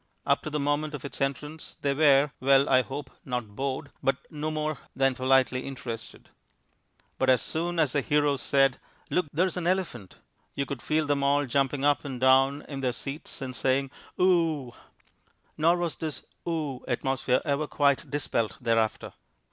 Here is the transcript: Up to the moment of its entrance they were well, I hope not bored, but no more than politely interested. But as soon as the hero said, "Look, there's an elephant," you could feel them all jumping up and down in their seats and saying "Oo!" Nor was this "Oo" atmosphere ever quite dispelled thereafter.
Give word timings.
Up 0.25 0.41
to 0.41 0.49
the 0.49 0.59
moment 0.59 0.95
of 0.95 1.05
its 1.05 1.21
entrance 1.21 1.77
they 1.83 1.93
were 1.93 2.31
well, 2.39 2.67
I 2.67 2.81
hope 2.81 3.11
not 3.23 3.55
bored, 3.55 3.91
but 4.01 4.17
no 4.31 4.49
more 4.49 4.79
than 4.95 5.13
politely 5.13 5.59
interested. 5.61 6.29
But 7.19 7.29
as 7.29 7.43
soon 7.43 7.77
as 7.77 7.91
the 7.93 8.01
hero 8.01 8.37
said, 8.37 8.79
"Look, 9.11 9.27
there's 9.31 9.57
an 9.57 9.67
elephant," 9.67 10.15
you 10.55 10.65
could 10.65 10.81
feel 10.81 11.05
them 11.05 11.21
all 11.21 11.45
jumping 11.45 11.85
up 11.85 12.03
and 12.03 12.19
down 12.19 12.63
in 12.63 12.79
their 12.79 12.93
seats 12.93 13.43
and 13.43 13.55
saying 13.55 13.91
"Oo!" 14.19 14.73
Nor 15.55 15.77
was 15.77 15.97
this 15.97 16.23
"Oo" 16.49 16.83
atmosphere 16.87 17.39
ever 17.45 17.67
quite 17.67 18.09
dispelled 18.09 18.55
thereafter. 18.59 19.13